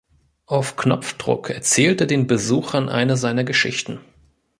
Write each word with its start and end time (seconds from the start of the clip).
Auf 0.47 0.77
Knopfdruck 0.77 1.51
erzählt 1.51 2.01
er 2.01 2.07
den 2.07 2.25
Besuchern 2.25 2.89
eine 2.89 3.17
seiner 3.17 3.43
Geschichten. 3.43 3.99